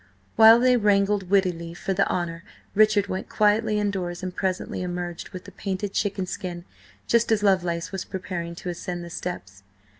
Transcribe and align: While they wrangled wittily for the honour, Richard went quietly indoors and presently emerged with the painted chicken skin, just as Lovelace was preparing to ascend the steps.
While 0.35 0.59
they 0.59 0.77
wrangled 0.77 1.29
wittily 1.29 1.75
for 1.75 1.93
the 1.93 2.09
honour, 2.09 2.43
Richard 2.73 3.05
went 3.05 3.29
quietly 3.29 3.77
indoors 3.79 4.23
and 4.23 4.35
presently 4.35 4.81
emerged 4.81 5.29
with 5.29 5.43
the 5.45 5.51
painted 5.51 5.93
chicken 5.93 6.25
skin, 6.25 6.65
just 7.05 7.31
as 7.31 7.43
Lovelace 7.43 7.91
was 7.91 8.03
preparing 8.03 8.55
to 8.55 8.69
ascend 8.69 9.03
the 9.03 9.11
steps. 9.11 9.61